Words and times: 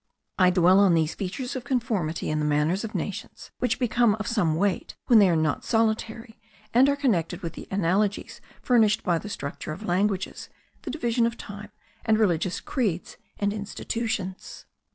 I 0.39 0.49
dwell 0.49 0.79
on 0.79 0.95
these 0.95 1.13
features 1.13 1.55
of 1.55 1.63
conformity 1.63 2.31
in 2.31 2.39
the 2.39 2.43
manners 2.45 2.83
of 2.83 2.95
nations, 2.95 3.51
which 3.59 3.77
become 3.77 4.15
of 4.15 4.25
some 4.25 4.55
weight 4.55 4.95
when 5.05 5.19
they 5.19 5.29
are 5.29 5.35
not 5.35 5.63
solitary, 5.63 6.39
and 6.73 6.89
are 6.89 6.95
connected 6.95 7.43
with 7.43 7.53
the 7.53 7.67
analogies 7.69 8.41
furnished 8.63 9.03
by 9.03 9.19
the 9.19 9.29
structure 9.29 9.71
of 9.71 9.83
languages, 9.85 10.49
the 10.81 10.89
division 10.89 11.27
of 11.27 11.37
time, 11.37 11.69
and 12.03 12.17
religious 12.17 12.59
creeds 12.61 13.17
and 13.37 13.53
institutions. 13.53 14.65